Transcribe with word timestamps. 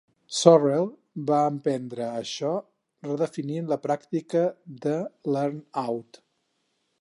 Sorrell 0.35 0.87
va 1.31 1.41
emprendre 1.49 2.07
això 2.21 2.53
redefinint 3.09 3.69
la 3.73 3.79
pràctica 3.85 4.43
de 4.87 4.97
l'"earn-out". 4.97 6.21